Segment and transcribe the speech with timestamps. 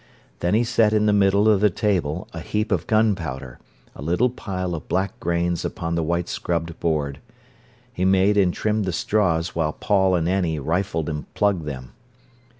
[0.39, 3.59] Then he set in the middle of the table a heap of gunpowder,
[3.95, 7.19] a little pile of black grains upon the white scrubbed board.
[7.93, 11.91] He made and trimmed the straws while Paul and Annie rifled and plugged them.